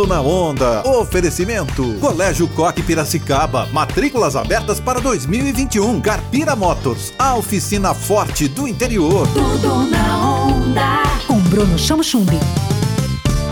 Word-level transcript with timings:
Tudo 0.00 0.14
na 0.14 0.22
onda. 0.22 0.82
Oferecimento. 0.88 1.84
Colégio 2.00 2.48
Coque 2.48 2.82
Piracicaba. 2.82 3.68
Matrículas 3.70 4.34
abertas 4.34 4.80
para 4.80 4.98
2021. 4.98 6.00
Carpira 6.00 6.56
Motors. 6.56 7.12
A 7.18 7.34
oficina 7.34 7.92
forte 7.92 8.48
do 8.48 8.66
interior. 8.66 9.28
Tudo 9.28 9.90
na 9.90 10.46
onda. 10.46 11.02
Com 11.26 11.38
Bruno 11.40 11.78
Chamo 11.78 12.02
Chumbi. 12.02 12.38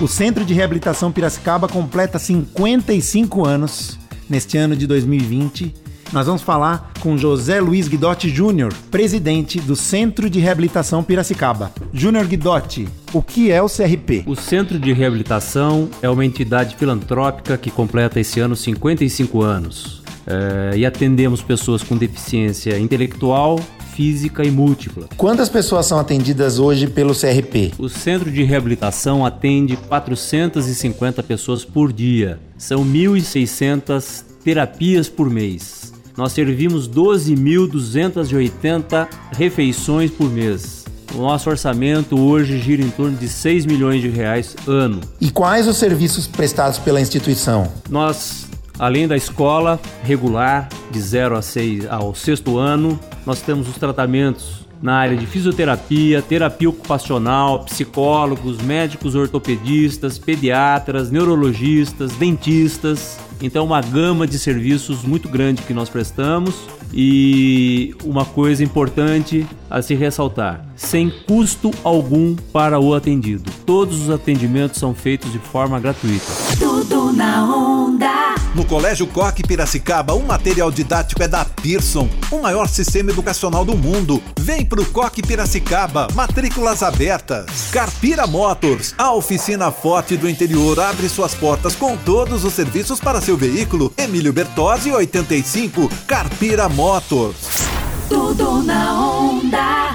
O 0.00 0.06
Centro 0.06 0.44
de 0.44 0.54
Reabilitação 0.54 1.10
Piracicaba 1.10 1.66
completa 1.66 2.16
55 2.16 3.44
anos 3.44 3.98
neste 4.30 4.56
ano 4.56 4.76
de 4.76 4.86
2020. 4.86 5.74
Nós 6.12 6.26
vamos 6.26 6.42
falar 6.42 6.92
com 7.00 7.18
José 7.18 7.60
Luiz 7.60 7.88
Guidotti 7.88 8.28
Júnior, 8.28 8.72
presidente 8.90 9.60
do 9.60 9.74
Centro 9.74 10.30
de 10.30 10.38
Reabilitação 10.38 11.02
Piracicaba. 11.02 11.72
Júnior 11.92 12.26
Guidotti, 12.26 12.88
o 13.12 13.20
que 13.20 13.50
é 13.50 13.60
o 13.60 13.68
CRP? 13.68 14.22
O 14.26 14.36
Centro 14.36 14.78
de 14.78 14.92
Reabilitação 14.92 15.88
é 16.00 16.08
uma 16.08 16.24
entidade 16.24 16.76
filantrópica 16.76 17.58
que 17.58 17.70
completa 17.70 18.20
esse 18.20 18.38
ano 18.38 18.54
55 18.54 19.42
anos. 19.42 20.02
É, 20.26 20.76
e 20.76 20.86
atendemos 20.86 21.42
pessoas 21.42 21.82
com 21.82 21.96
deficiência 21.96 22.78
intelectual, 22.78 23.60
física 23.94 24.44
e 24.44 24.50
múltipla. 24.50 25.08
Quantas 25.16 25.48
pessoas 25.48 25.86
são 25.86 25.98
atendidas 25.98 26.58
hoje 26.58 26.86
pelo 26.86 27.14
CRP? 27.14 27.72
O 27.78 27.88
Centro 27.88 28.30
de 28.30 28.42
Reabilitação 28.44 29.24
atende 29.24 29.76
450 29.76 31.22
pessoas 31.22 31.64
por 31.64 31.92
dia. 31.92 32.38
São 32.58 32.84
1.600 32.84 34.24
terapias 34.44 35.08
por 35.08 35.28
mês. 35.28 35.75
Nós 36.16 36.32
servimos 36.32 36.88
12.280 36.88 39.06
refeições 39.32 40.10
por 40.10 40.30
mês. 40.30 40.86
O 41.14 41.18
nosso 41.18 41.50
orçamento 41.50 42.18
hoje 42.18 42.58
gira 42.58 42.82
em 42.82 42.90
torno 42.90 43.16
de 43.16 43.28
6 43.28 43.66
milhões 43.66 44.00
de 44.00 44.08
reais 44.08 44.56
ano. 44.66 45.00
E 45.20 45.30
quais 45.30 45.68
os 45.68 45.76
serviços 45.76 46.26
prestados 46.26 46.78
pela 46.78 46.98
instituição? 47.00 47.70
Nós, 47.90 48.48
além 48.78 49.06
da 49.06 49.16
escola 49.16 49.78
regular 50.02 50.70
de 50.90 51.00
0 51.00 51.36
a 51.36 51.42
6 51.42 51.86
ao 51.86 52.14
sexto 52.14 52.58
ano, 52.58 52.98
nós 53.26 53.42
temos 53.42 53.68
os 53.68 53.76
tratamentos 53.76 54.64
na 54.80 54.94
área 54.94 55.16
de 55.16 55.26
fisioterapia, 55.26 56.22
terapia 56.22 56.68
ocupacional, 56.68 57.64
psicólogos, 57.64 58.60
médicos 58.62 59.14
ortopedistas, 59.14 60.18
pediatras, 60.18 61.10
neurologistas, 61.10 62.12
dentistas. 62.12 63.18
Então, 63.40 63.64
uma 63.64 63.80
gama 63.80 64.26
de 64.26 64.38
serviços 64.38 65.02
muito 65.02 65.28
grande 65.28 65.62
que 65.62 65.74
nós 65.74 65.88
prestamos 65.88 66.54
e 66.92 67.94
uma 68.04 68.24
coisa 68.24 68.64
importante 68.64 69.46
a 69.70 69.82
se 69.82 69.94
ressaltar: 69.94 70.64
sem 70.76 71.10
custo 71.26 71.70
algum 71.82 72.34
para 72.52 72.78
o 72.78 72.94
atendido. 72.94 73.50
Todos 73.64 74.02
os 74.02 74.10
atendimentos 74.10 74.78
são 74.78 74.94
feitos 74.94 75.32
de 75.32 75.38
forma 75.38 75.78
gratuita. 75.80 76.26
Tudo 76.58 77.12
na 77.12 77.44
onda. 77.44 78.34
No 78.54 78.64
Colégio 78.64 79.06
Coque 79.06 79.42
Piracicaba, 79.42 80.14
o 80.14 80.22
material 80.22 80.70
didático 80.70 81.22
é 81.22 81.28
da 81.28 81.44
Pearson, 81.44 82.08
o 82.30 82.40
maior 82.40 82.68
sistema 82.68 83.10
educacional 83.10 83.66
do 83.66 83.76
mundo. 83.76 84.22
Vem 84.40 84.64
pro 84.64 84.84
Coque 84.86 85.20
Piracicaba, 85.20 86.08
matrículas 86.14 86.82
abertas. 86.82 87.68
Carpira 87.70 88.26
Motors, 88.26 88.94
a 88.96 89.12
oficina 89.12 89.70
forte 89.70 90.16
do 90.16 90.28
interior, 90.28 90.80
abre 90.80 91.06
suas 91.08 91.34
portas 91.34 91.76
com 91.76 91.96
todos 91.98 92.44
os 92.44 92.54
serviços 92.54 92.98
para 92.98 93.20
seu 93.20 93.36
veículo. 93.36 93.92
Emílio 93.96 94.32
Bertozzi, 94.32 94.90
85, 94.90 95.90
Carpira 96.06 96.66
Motors. 96.66 97.65
Tudo 98.08 98.62
na 98.62 99.00
onda. 99.00 99.86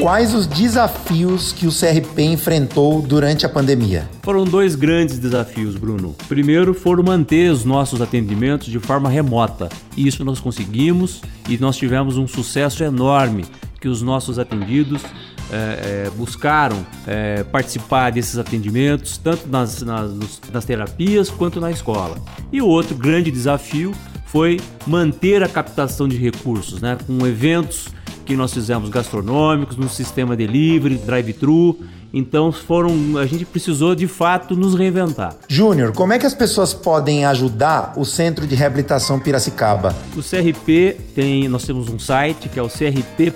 Quais 0.00 0.32
os 0.34 0.46
desafios 0.46 1.52
que 1.52 1.66
o 1.66 1.70
CRP 1.70 2.22
enfrentou 2.22 3.02
durante 3.02 3.44
a 3.44 3.48
pandemia? 3.48 4.08
Foram 4.22 4.44
dois 4.44 4.76
grandes 4.76 5.18
desafios, 5.18 5.76
Bruno. 5.76 6.14
Primeiro, 6.28 6.72
foram 6.72 7.02
manter 7.02 7.50
os 7.50 7.64
nossos 7.64 8.00
atendimentos 8.00 8.68
de 8.68 8.78
forma 8.78 9.08
remota. 9.08 9.68
E 9.96 10.06
isso 10.06 10.24
nós 10.24 10.38
conseguimos 10.38 11.20
e 11.48 11.58
nós 11.58 11.76
tivemos 11.76 12.16
um 12.16 12.28
sucesso 12.28 12.84
enorme 12.84 13.44
que 13.80 13.88
os 13.88 14.00
nossos 14.00 14.38
atendidos 14.38 15.02
é, 15.50 16.06
é, 16.06 16.10
buscaram 16.16 16.86
é, 17.06 17.42
participar 17.44 18.10
desses 18.10 18.38
atendimentos, 18.38 19.18
tanto 19.18 19.48
nas, 19.48 19.82
nas, 19.82 20.40
nas 20.52 20.64
terapias 20.64 21.28
quanto 21.30 21.60
na 21.60 21.70
escola. 21.70 22.16
E 22.52 22.62
o 22.62 22.66
outro 22.66 22.94
grande 22.96 23.30
desafio 23.30 23.92
foi 24.34 24.60
manter 24.84 25.44
a 25.44 25.48
captação 25.48 26.08
de 26.08 26.16
recursos, 26.16 26.80
né, 26.80 26.98
com 27.06 27.24
eventos 27.24 27.86
que 28.26 28.34
nós 28.34 28.52
fizemos 28.52 28.88
gastronômicos, 28.88 29.76
no 29.76 29.88
sistema 29.88 30.34
delivery, 30.34 30.96
drive-thru. 30.96 31.78
Então 32.12 32.50
foram, 32.50 33.16
a 33.16 33.26
gente 33.26 33.44
precisou 33.44 33.94
de 33.94 34.08
fato 34.08 34.56
nos 34.56 34.74
reinventar. 34.74 35.36
Júnior, 35.46 35.92
como 35.92 36.12
é 36.12 36.18
que 36.18 36.26
as 36.26 36.34
pessoas 36.34 36.74
podem 36.74 37.24
ajudar 37.26 37.92
o 37.96 38.04
Centro 38.04 38.44
de 38.44 38.56
Reabilitação 38.56 39.20
Piracicaba? 39.20 39.94
O 40.16 40.20
CRP 40.22 40.96
tem, 41.14 41.46
nós 41.46 41.64
temos 41.64 41.88
um 41.88 41.98
site 41.98 42.48
que 42.48 42.58
é 42.58 42.62
o 42.62 42.68
crp.org.br 42.68 43.34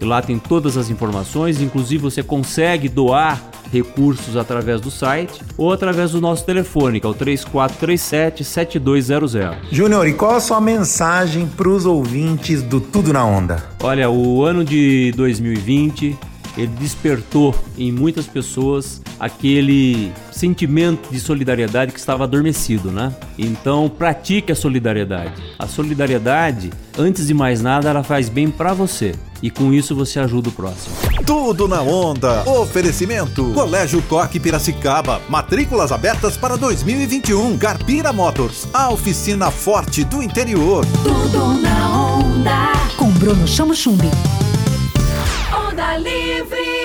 e 0.00 0.04
lá 0.04 0.22
tem 0.22 0.38
todas 0.38 0.78
as 0.78 0.88
informações, 0.88 1.60
inclusive 1.60 2.02
você 2.02 2.22
consegue 2.22 2.88
doar 2.88 3.50
recursos 3.72 4.36
através 4.36 4.80
do 4.80 4.90
site 4.90 5.40
ou 5.56 5.72
através 5.72 6.12
do 6.12 6.20
nosso 6.20 6.44
telefone, 6.44 7.00
que 7.00 7.06
é 7.06 7.10
o 7.10 7.14
3437 7.14 8.44
7200. 8.44 9.36
Júnior, 9.70 10.06
e 10.06 10.12
qual 10.12 10.36
a 10.36 10.40
sua 10.40 10.60
mensagem 10.60 11.46
para 11.46 11.68
os 11.68 11.86
ouvintes 11.86 12.62
do 12.62 12.80
Tudo 12.80 13.12
na 13.12 13.24
Onda? 13.24 13.62
Olha, 13.82 14.10
o 14.10 14.44
ano 14.44 14.64
de 14.64 15.12
2020 15.16 16.18
ele 16.56 16.72
despertou 16.78 17.54
em 17.76 17.92
muitas 17.92 18.26
pessoas 18.26 19.00
aquele 19.18 20.12
sentimento 20.32 21.10
de 21.10 21.20
solidariedade 21.20 21.92
que 21.92 21.98
estava 21.98 22.24
adormecido, 22.24 22.90
né? 22.90 23.14
Então, 23.38 23.88
pratique 23.88 24.52
a 24.52 24.56
solidariedade. 24.56 25.32
A 25.58 25.66
solidariedade, 25.66 26.70
antes 26.98 27.26
de 27.26 27.34
mais 27.34 27.60
nada, 27.62 27.90
ela 27.90 28.02
faz 28.02 28.28
bem 28.28 28.50
para 28.50 28.72
você 28.72 29.14
e 29.42 29.50
com 29.50 29.72
isso 29.72 29.94
você 29.94 30.18
ajuda 30.18 30.48
o 30.48 30.52
próximo. 30.52 30.94
Tudo 31.24 31.68
na 31.68 31.82
onda. 31.82 32.42
Oferecimento. 32.48 33.52
Colégio 33.52 34.02
Coque 34.02 34.40
Piracicaba. 34.40 35.20
Matrículas 35.28 35.92
abertas 35.92 36.36
para 36.36 36.56
2021. 36.56 37.58
Carpira 37.58 38.12
Motors. 38.12 38.66
A 38.72 38.90
oficina 38.90 39.50
forte 39.50 40.04
do 40.04 40.22
interior. 40.22 40.84
Tudo 41.02 41.60
na 41.60 42.16
onda. 42.16 42.72
Com 42.96 43.10
Bruno 43.10 43.46
Chamo 43.46 43.74
Chumbi. 43.74 44.10
free. 46.44 46.75